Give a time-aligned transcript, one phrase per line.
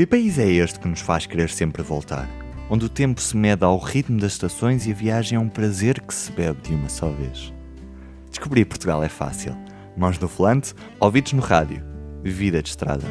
[0.00, 2.26] Que país é este que nos faz querer sempre voltar?
[2.70, 6.00] Onde o tempo se mede ao ritmo das estações e a viagem é um prazer
[6.00, 7.52] que se bebe de uma só vez.
[8.30, 9.54] Descobrir Portugal é fácil.
[9.94, 11.84] Mãos no volante, ouvidos no rádio.
[12.22, 13.04] Vida de estrada.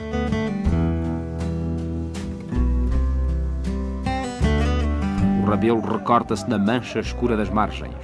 [5.44, 8.04] O rabelo recorta-se na mancha escura das margens.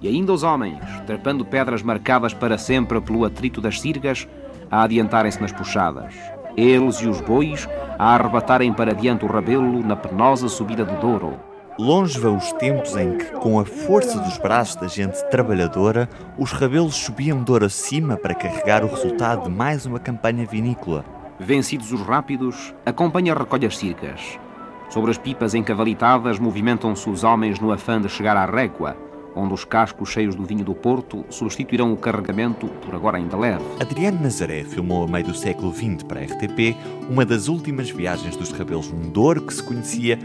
[0.00, 4.26] E ainda os homens, trepando pedras marcadas para sempre pelo atrito das sirgas,
[4.68, 6.41] a adiantarem-se nas puxadas.
[6.56, 11.38] Eles e os bois a arrebatarem para diante o rabelo na penosa subida do Douro.
[11.78, 16.52] Longe vão os tempos em que, com a força dos braços da gente trabalhadora, os
[16.52, 21.04] rabelos subiam Douro acima para carregar o resultado de mais uma campanha vinícola.
[21.40, 24.38] Vencidos os rápidos, acompanha recolhe as circas.
[24.90, 28.94] Sobre as pipas encavalitadas movimentam-se os homens no afã de chegar à régua,
[29.34, 33.64] onde os cascos cheios do vinho do Porto substituirão o carregamento, por agora ainda leve.
[33.80, 36.76] Adriano Nazaré filmou a meio do século XX para a RTP
[37.08, 40.18] uma das últimas viagens dos rabelos num Douro que se conhecia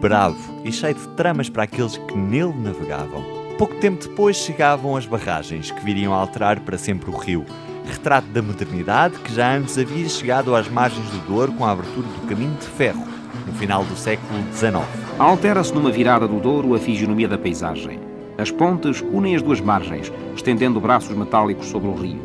[0.00, 3.22] bravo e cheio de tramas para aqueles que nele navegavam.
[3.58, 7.44] Pouco tempo depois chegavam as barragens, que viriam a alterar para sempre o rio.
[7.84, 12.06] Retrato da modernidade que já antes havia chegado às margens do Douro com a abertura
[12.06, 13.04] do caminho de ferro,
[13.46, 14.84] no final do século XIX.
[15.18, 18.07] Altera-se numa virada do Douro a fisionomia da paisagem.
[18.38, 22.22] As pontes unem as duas margens, estendendo braços metálicos sobre o rio.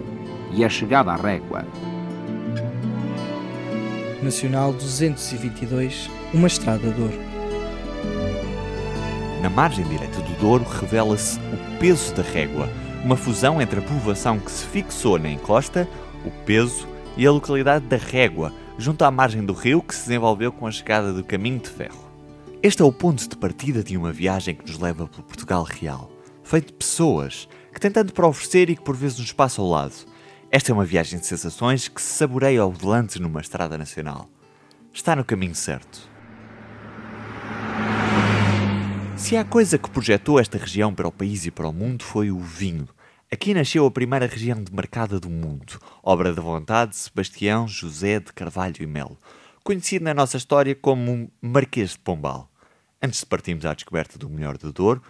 [0.52, 1.66] E a chegada à régua.
[4.22, 7.20] Nacional 222, uma estrada de ouro.
[9.42, 12.70] Na margem direita do Douro revela-se o peso da régua,
[13.04, 15.90] uma fusão entre a povoação que se fixou na encosta,
[16.24, 20.52] o peso, e a localidade da Régua, junto à margem do rio que se desenvolveu
[20.52, 22.03] com a chegada do caminho de ferro.
[22.66, 26.10] Este é o ponto de partida de uma viagem que nos leva pelo Portugal real,
[26.46, 29.68] feito de pessoas que têm tanto para oferecer e que por vezes nos passa ao
[29.68, 29.94] lado.
[30.50, 34.30] Esta é uma viagem de sensações que se saboreia ao volante numa estrada nacional.
[34.94, 36.10] Está no caminho certo.
[39.18, 42.32] Se há coisa que projetou esta região para o país e para o mundo foi
[42.32, 42.88] o vinho.
[43.30, 48.32] Aqui nasceu a primeira região demarcada do mundo, obra da vontade de Sebastião José de
[48.32, 49.20] Carvalho e Melo,
[49.66, 52.53] conhecido na nossa história como Marquês de Pombal.
[53.06, 55.02] Antes de partirmos à descoberta do melhor do Douro,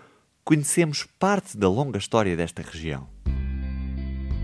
[0.43, 3.07] conhecemos parte da longa história desta região.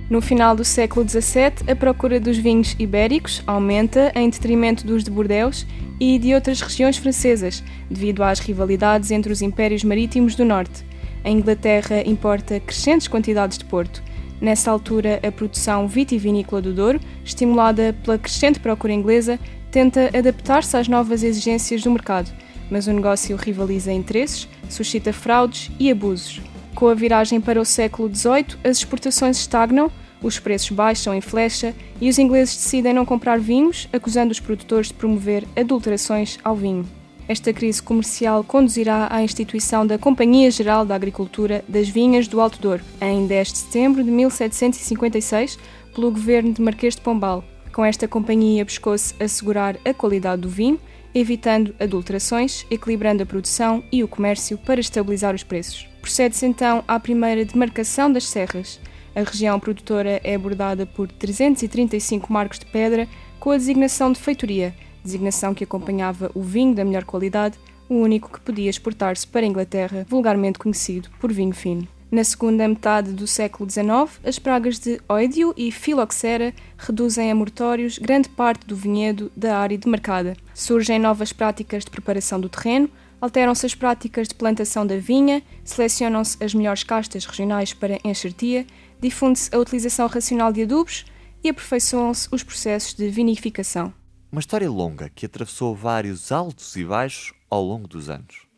[0.07, 5.09] No final do século XVII, a procura dos vinhos ibéricos aumenta em detrimento dos de
[5.09, 5.65] Bordeaux
[5.99, 10.85] e de outras regiões francesas, devido às rivalidades entre os impérios marítimos do norte.
[11.23, 14.03] A Inglaterra importa crescentes quantidades de porto.
[14.39, 19.39] Nessa altura, a produção vitivinícola do Douro, estimulada pela crescente procura inglesa,
[19.71, 22.31] tenta adaptar-se às novas exigências do mercado
[22.69, 26.41] mas o negócio rivaliza interesses, suscita fraudes e abusos.
[26.75, 29.91] Com a viragem para o século XVIII, as exportações estagnam,
[30.21, 34.87] os preços baixam em flecha e os ingleses decidem não comprar vinhos, acusando os produtores
[34.87, 36.85] de promover adulterações ao vinho.
[37.27, 42.59] Esta crise comercial conduzirá à instituição da Companhia Geral da Agricultura das Vinhas do Alto
[42.59, 45.59] Douro, em 10 de setembro de 1756,
[45.93, 47.43] pelo governo de Marquês de Pombal.
[47.71, 50.79] Com esta companhia buscou-se assegurar a qualidade do vinho
[51.13, 55.87] evitando adulterações, equilibrando a produção e o comércio para estabilizar os preços.
[56.01, 58.79] Procede-se então à primeira demarcação das serras.
[59.15, 63.07] A região produtora é abordada por 335 marcos de pedra
[63.39, 68.31] com a designação de feitoria, designação que acompanhava o vinho da melhor qualidade, o único
[68.31, 71.87] que podia exportar-se para a Inglaterra, vulgarmente conhecido por vinho fino.
[72.11, 77.99] Na segunda metade do século XIX, as pragas de óidio e filoxera reduzem a mortórios
[77.99, 80.35] grande parte do vinhedo da área demarcada.
[80.55, 82.89] Surgem novas práticas de preparação do terreno,
[83.21, 88.65] alteram-se as práticas de plantação da vinha, selecionam-se as melhores castas regionais para enxertia,
[88.99, 91.05] difunde-se a utilização racional de adubos
[91.43, 93.93] e aperfeiçoam-se os processos de vinificação.
[94.31, 98.48] Uma história longa que atravessou vários altos e baixos ao longo dos anos.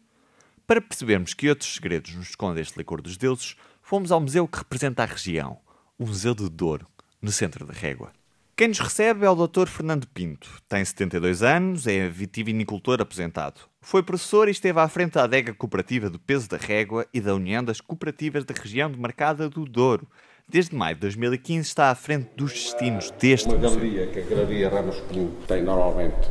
[0.71, 4.59] Para percebermos que outros segredos nos esconde este licor dos deuses, fomos ao museu que
[4.59, 5.57] representa a região,
[5.99, 6.87] o Museu do Douro,
[7.21, 8.13] no centro da Régua.
[8.55, 9.67] Quem nos recebe é o Dr.
[9.67, 10.49] Fernando Pinto.
[10.69, 13.59] Tem 72 anos, é vitivinicultor aposentado.
[13.81, 17.35] Foi professor e esteve à frente da adega cooperativa do Peso da Régua e da
[17.35, 20.07] União das Cooperativas da Região Demarcada do Douro.
[20.47, 23.71] Desde maio de 2015 está à frente dos destinos deste Uma museu.
[23.71, 26.29] galeria que a Galeria Ramos Peru tem normalmente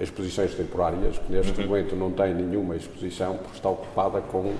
[0.00, 4.54] exposições temporárias, que neste momento não tem nenhuma exposição, porque está ocupada com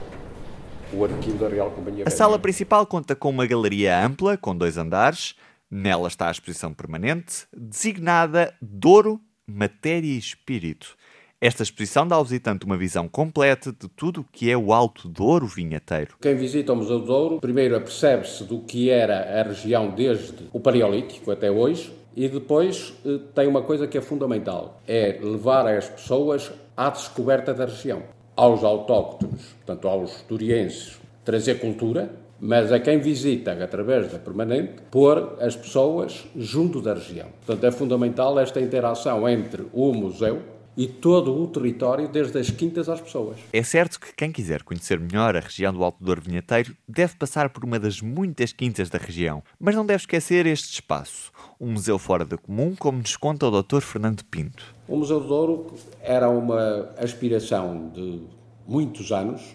[0.92, 2.16] o arquivo da Real Companhia A Velha.
[2.16, 5.34] sala principal conta com uma galeria ampla, com dois andares.
[5.70, 10.96] Nela está a exposição permanente, designada Douro, Matéria e Espírito.
[11.40, 15.08] Esta exposição dá ao visitante uma visão completa de tudo o que é o Alto
[15.08, 16.16] Douro vinheteiro.
[16.20, 20.60] Quem visita o Museu do Douro, primeiro apercebe-se do que era a região desde o
[20.60, 25.88] Paleolítico até hoje, E depois eh, tem uma coisa que é fundamental, é levar as
[25.88, 28.02] pessoas à descoberta da região.
[28.36, 32.10] Aos autóctonos, portanto aos turienses, trazer cultura,
[32.40, 37.28] mas a quem visita através da permanente, pôr as pessoas junto da região.
[37.44, 40.40] Portanto, é fundamental esta interação entre o museu
[40.80, 43.36] e todo o território, desde as quintas às pessoas.
[43.52, 47.50] É certo que quem quiser conhecer melhor a região do Alto Douro Vinheteiro deve passar
[47.50, 51.30] por uma das muitas quintas da região, mas não deve esquecer este espaço,
[51.60, 53.82] um museu fora da comum, como nos conta o Dr.
[53.82, 54.74] Fernando Pinto.
[54.88, 55.66] O Museu do Douro
[56.00, 58.22] era uma aspiração de
[58.66, 59.54] muitos anos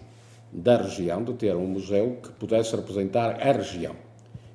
[0.54, 3.96] da região, de ter um museu que pudesse representar a região.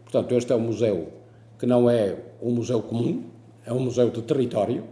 [0.04, 1.12] Portanto, este é um museu
[1.58, 3.24] que não é um museu comum,
[3.66, 4.84] é um museu de território,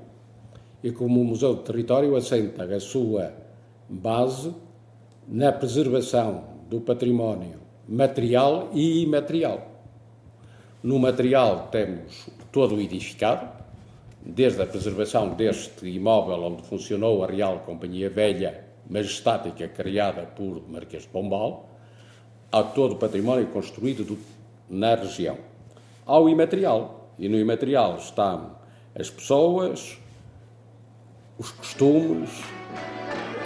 [0.83, 3.33] e como Museu de Território assenta a sua
[3.89, 4.55] base
[5.27, 7.59] na preservação do património
[7.89, 9.67] material e imaterial.
[10.83, 13.49] No material temos todo o edificado,
[14.23, 21.03] desde a preservação deste imóvel onde funcionou a Real Companhia Velha Majestática criada por Marquês
[21.03, 21.69] de Pombal,
[22.51, 24.19] a todo o património construído do,
[24.69, 25.39] na região.
[26.07, 28.57] Ao imaterial, e no imaterial estão
[28.95, 29.99] as pessoas,
[31.39, 32.43] os costumes,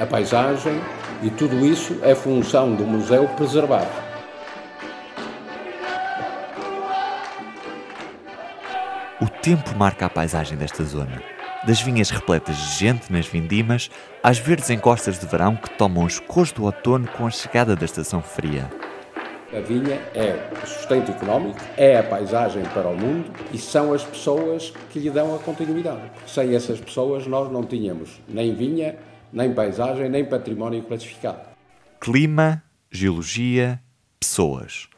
[0.00, 0.80] a paisagem
[1.22, 3.86] e tudo isso é função do museu preservar.
[9.20, 11.22] O tempo marca a paisagem desta zona.
[11.64, 13.88] Das vinhas repletas de gente nas vindimas,
[14.20, 17.84] às verdes encostas de verão que tomam os cores do outono com a chegada da
[17.84, 18.68] estação fria.
[19.54, 24.02] A vinha é o sustento económico, é a paisagem para o mundo e são as
[24.02, 26.10] pessoas que lhe dão a continuidade.
[26.26, 28.98] Sem essas pessoas nós não tínhamos nem vinha,
[29.30, 31.50] nem paisagem, nem património classificado.
[32.00, 33.78] Clima, geologia,
[34.18, 34.88] pessoas.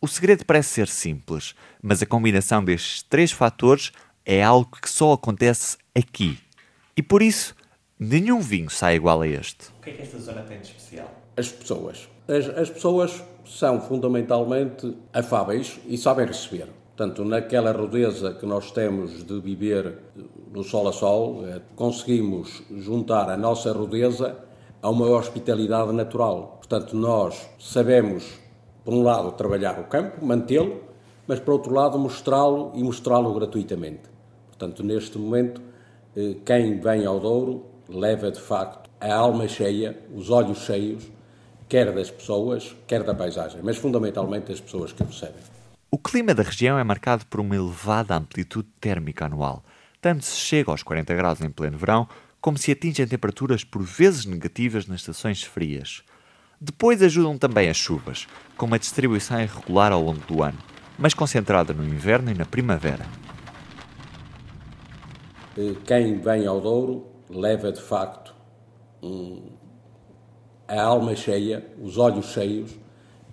[0.00, 3.92] O segredo parece ser simples, mas a combinação destes três fatores
[4.26, 6.36] é algo que só acontece aqui.
[6.96, 7.54] E por isso,
[7.96, 9.68] nenhum vinho sai igual a este.
[9.78, 11.14] O que é que esta zona tem de especial?
[11.36, 12.08] As pessoas.
[12.26, 16.68] As, as pessoas são fundamentalmente afáveis e sabem receber.
[16.96, 19.98] Portanto, naquela rudeza que nós temos de viver
[20.52, 24.36] no sol a sol, eh, conseguimos juntar a nossa rudeza
[24.82, 26.58] a uma hospitalidade natural.
[26.58, 28.38] Portanto, nós sabemos,
[28.84, 30.80] por um lado, trabalhar o campo, mantê-lo,
[31.26, 34.02] mas por outro lado, mostrá-lo e mostrá-lo gratuitamente.
[34.48, 35.62] Portanto, neste momento,
[36.14, 41.10] eh, quem vem ao Douro leva de facto a alma cheia, os olhos cheios
[41.70, 45.40] quer das pessoas, quer da paisagem, mas fundamentalmente das pessoas que recebem.
[45.88, 49.64] O clima da região é marcado por uma elevada amplitude térmica anual.
[50.00, 52.08] Tanto se chega aos 40 graus em pleno verão,
[52.40, 56.02] como se atingem temperaturas por vezes negativas nas estações frias.
[56.60, 58.26] Depois ajudam também as chuvas,
[58.56, 60.58] com uma distribuição irregular ao longo do ano,
[60.98, 63.06] mas concentrada no inverno e na primavera.
[65.56, 68.34] Eh, quem vem ao Douro leva de facto
[69.02, 69.59] um,
[70.70, 72.70] a alma cheia, os olhos cheios,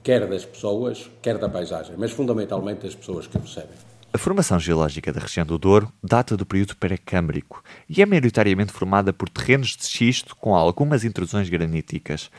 [0.03, 3.75] quer das pessoas, quer da paisagem, mas fundamentalmente das pessoas que recebem.
[4.11, 9.13] A formação geológica da região do Douro data do período pré-câmbrico e é maioritariamente formada
[9.13, 12.31] por terrenos de xisto com algumas intrusões graníticas.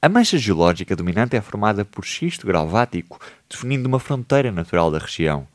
[0.00, 3.18] A mancha geológica dominante é formada por xisto grauvático,
[3.48, 5.48] definindo uma fronteira natural da região.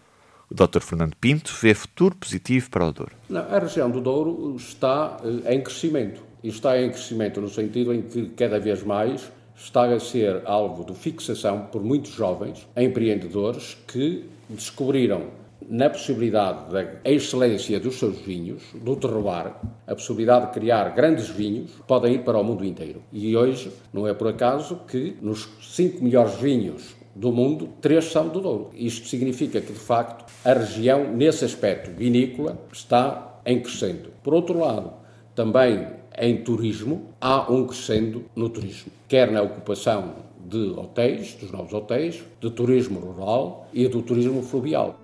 [0.49, 0.81] O Dr.
[0.81, 3.11] Fernando Pinto vê futuro positivo para o Douro.
[3.29, 8.01] Não, a região do Douro está eh, em crescimento está em crescimento no sentido em
[8.01, 14.25] que cada vez mais está a ser alvo de fixação por muitos jovens empreendedores que
[14.49, 15.27] descobriram
[15.67, 19.53] na possibilidade da excelência dos seus vinhos, do terroir,
[19.85, 23.03] a possibilidade de criar grandes vinhos, podem ir para o mundo inteiro.
[23.11, 28.29] E hoje não é por acaso que nos cinco melhores vinhos do mundo, três são
[28.29, 28.69] do Douro.
[28.73, 34.09] Isto significa que, de facto, a região, nesse aspecto vinícola, está em crescendo.
[34.23, 34.93] Por outro lado,
[35.35, 41.73] também em turismo, há um crescendo no turismo, quer na ocupação de hotéis, dos novos
[41.73, 44.99] hotéis, de turismo rural e do turismo fluvial.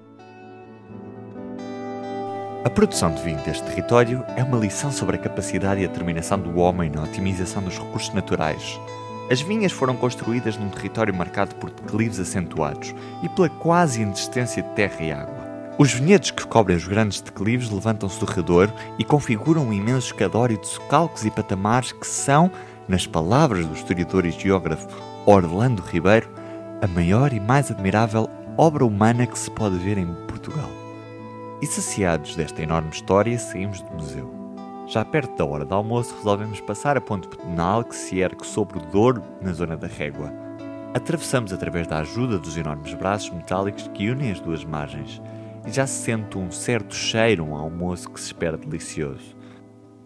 [2.64, 6.40] A produção de vinho deste território é uma lição sobre a capacidade e a determinação
[6.40, 8.80] do homem na otimização dos recursos naturais.
[9.30, 14.70] As vinhas foram construídas num território marcado por declives acentuados e pela quase inexistência de
[14.70, 15.35] terra e água.
[15.78, 20.58] Os vinhedos que cobrem os grandes declives levantam-se do redor e configuram um imenso escadório
[20.58, 22.50] de socalcos e patamares que são,
[22.88, 24.88] nas palavras do historiador e geógrafo
[25.26, 26.30] Orlando Ribeiro,
[26.82, 30.70] a maior e mais admirável obra humana que se pode ver em Portugal.
[31.62, 34.34] E saciados desta enorme história, saímos do museu.
[34.88, 38.78] Já perto da hora do almoço, resolvemos passar a ponte pedonal que se ergue sobre
[38.78, 40.32] o Douro, na zona da Régua.
[40.94, 45.22] Atravessamos através da ajuda dos enormes braços metálicos que unem as duas margens
[45.68, 49.36] já se sente um certo cheiro, um almoço que se espera delicioso.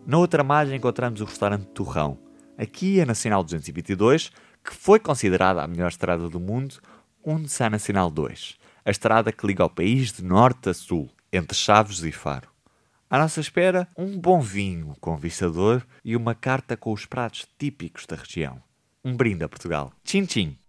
[0.05, 2.17] Na outra margem encontramos o restaurante Torrão.
[2.57, 4.31] Aqui a Nacional 222,
[4.63, 6.75] que foi considerada a melhor estrada do mundo,
[7.23, 11.55] onde-se a Nacional 2, a estrada que liga o país de norte a sul, entre
[11.55, 12.49] Chaves e Faro.
[13.09, 18.15] À nossa espera, um bom vinho convistador e uma carta com os pratos típicos da
[18.15, 18.61] região.
[19.03, 19.91] Um brinde a Portugal.
[20.03, 20.68] Tchim, tchim!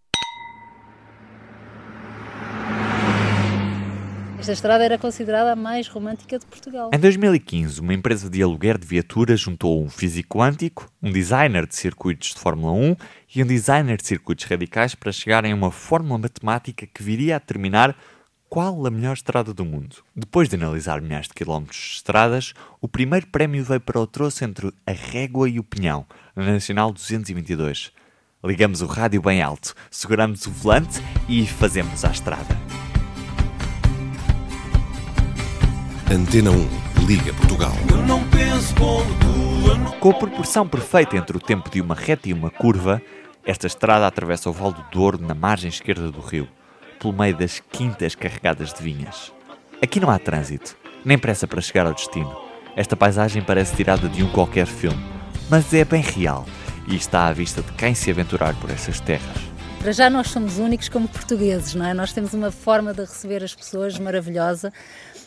[4.41, 6.91] Esta estrada era considerada a mais romântica de Portugal.
[6.95, 11.77] Em 2015, uma empresa de aluguer de viaturas juntou um físico quântico, um designer de
[11.77, 12.97] circuitos de Fórmula 1
[13.37, 17.39] e um designer de circuitos radicais para chegarem a uma fórmula matemática que viria a
[17.39, 17.95] determinar
[18.49, 19.97] qual a melhor estrada do mundo.
[20.17, 24.43] Depois de analisar milhares de quilómetros de estradas, o primeiro prémio veio para o troço
[24.43, 27.93] entre a Régua e o Pinhão, na Nacional 222.
[28.43, 32.70] Ligamos o rádio bem alto, seguramos o volante e fazemos a estrada.
[36.12, 37.71] Antena 1, Liga Portugal.
[40.00, 43.00] Com a proporção perfeita entre o tempo de uma reta e uma curva,
[43.47, 46.49] esta estrada atravessa o Val do Douro na margem esquerda do rio,
[46.99, 49.33] pelo meio das quintas carregadas de vinhas.
[49.81, 52.37] Aqui não há trânsito, nem pressa para chegar ao destino.
[52.75, 55.00] Esta paisagem parece tirada de um qualquer filme,
[55.49, 56.45] mas é bem real
[56.88, 59.50] e está à vista de quem se aventurar por essas terras.
[59.81, 61.95] Para já nós somos únicos como portugueses, não é?
[61.95, 64.71] Nós temos uma forma de receber as pessoas maravilhosa.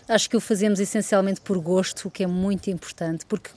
[0.07, 3.49] Acho que o fazemos essencialmente por gosto, o que é muito importante, porque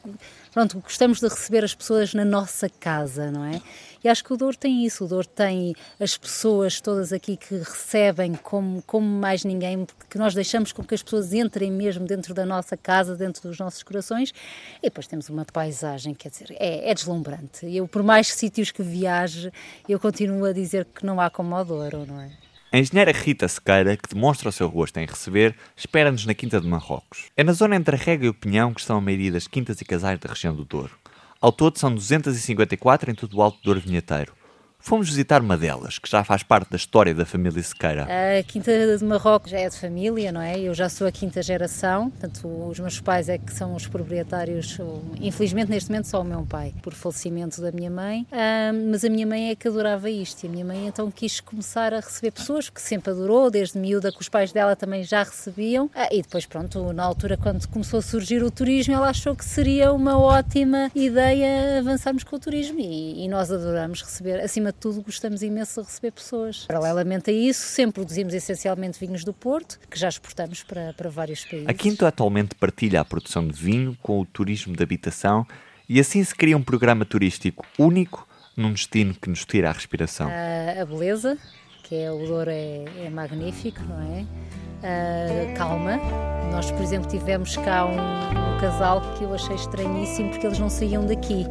[0.52, 3.60] pronto, gostamos de receber as pessoas na nossa casa, não é?
[4.04, 7.56] E acho que o Douro tem isso, o Douro tem as pessoas todas aqui que
[7.56, 12.32] recebem como, como mais ninguém, que nós deixamos com que as pessoas entrem mesmo dentro
[12.32, 14.32] da nossa casa, dentro dos nossos corações,
[14.78, 17.66] e depois temos uma paisagem, quer dizer, é, é deslumbrante.
[17.66, 19.50] Eu, por mais sítios que viaje,
[19.88, 22.45] eu continuo a dizer que não há como o Douro, não é?
[22.72, 26.66] A engenheira Rita Sequeira, que demonstra o seu gosto em receber, espera-nos na Quinta de
[26.66, 27.26] Marrocos.
[27.36, 29.80] É na zona entre a Rega e o Pinhão que estão a maioria das quintas
[29.80, 30.90] e casais da região do Douro.
[31.40, 34.32] Ao todo são 254 em todo o Alto Douro Vinheteiro.
[34.78, 38.06] Fomos visitar uma delas, que já faz parte da história da família Sequeira.
[38.38, 40.60] A Quinta de Marrocos já é de família, não é?
[40.60, 44.78] Eu já sou a quinta geração, portanto, os meus pais é que são os proprietários.
[45.20, 48.26] Infelizmente, neste momento, só o meu pai, por falecimento da minha mãe.
[48.90, 51.92] mas a minha mãe é que adorava isto e a minha mãe então quis começar
[51.92, 55.90] a receber pessoas, que sempre adorou, desde miúda, que os pais dela também já recebiam.
[55.94, 59.44] Ah, e depois, pronto, na altura, quando começou a surgir o turismo, ela achou que
[59.44, 65.02] seria uma ótima ideia avançarmos com o turismo e, nós adoramos receber, acima de tudo,
[65.02, 66.66] gostamos imenso de receber pessoas.
[66.66, 71.44] Paralelamente a isso, sempre produzimos essencialmente vinhos do Porto, que já exportamos para, para vários
[71.44, 71.68] países.
[71.68, 75.46] A Quinto atualmente partilha a produção de vinho com o turismo de habitação
[75.88, 80.28] e assim se cria um programa turístico único num destino que nos tira a respiração.
[80.28, 81.38] A, a beleza,
[81.84, 84.26] que é o Douro é, é magnífico, não é?
[84.82, 85.96] A calma.
[86.50, 91.04] Nós, por exemplo, tivemos cá um, casal que eu achei estranhíssimo porque eles não saíam
[91.04, 91.46] daqui.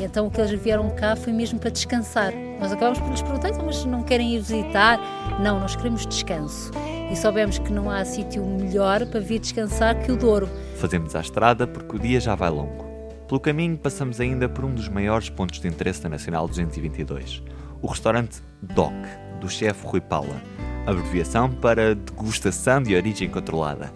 [0.00, 2.32] Então o que eles vieram cá foi mesmo para descansar.
[2.60, 4.98] Nós acabamos por lhes perguntar, então, mas não querem ir visitar?
[5.40, 6.70] Não, nós queremos descanso.
[7.10, 10.48] E soubemos que não há sítio melhor para vir descansar que o Douro.
[10.76, 12.88] Fazemos a estrada porque o dia já vai longo.
[13.26, 17.42] Pelo caminho passamos ainda por um dos maiores pontos de interesse da Nacional 222,
[17.80, 18.92] o restaurante DOC,
[19.40, 20.40] do chefe Rui Paula,
[20.86, 23.92] abreviação para Degustação de Origem Controlada.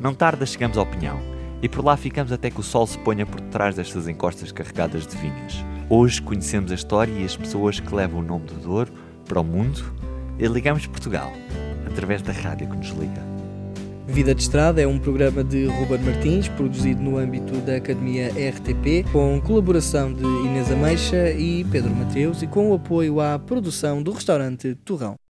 [0.00, 3.26] Não tarda chegamos ao Pinhão e por lá ficamos até que o sol se ponha
[3.26, 5.64] por trás destas encostas carregadas de vinhas.
[5.90, 8.92] Hoje conhecemos a história e as pessoas que levam o nome do Douro
[9.26, 9.92] para o mundo
[10.38, 11.32] e ligamos Portugal
[11.86, 13.28] através da rádio que nos liga.
[14.06, 19.04] Vida de Estrada é um programa de Ruben Martins, produzido no âmbito da Academia RTP,
[19.12, 24.12] com colaboração de Inês Ameixa e Pedro Mateus e com o apoio à produção do
[24.12, 25.18] restaurante Torrão.